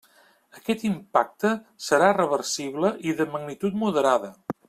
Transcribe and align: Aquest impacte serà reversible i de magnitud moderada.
Aquest 0.59 0.85
impacte 0.87 1.51
serà 1.89 2.09
reversible 2.17 2.93
i 3.11 3.15
de 3.21 3.29
magnitud 3.37 3.79
moderada. 3.85 4.35